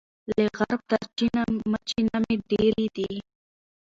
له 0.33 0.43
عرب 0.59 0.81
تر 0.89 1.01
چین 1.17 1.35
ماچینه 1.71 2.17
مي 2.23 2.35
دېرې 2.49 2.87
دي 2.95 3.11